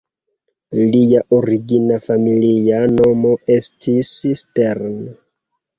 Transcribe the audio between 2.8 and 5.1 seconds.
nomo estis Stern".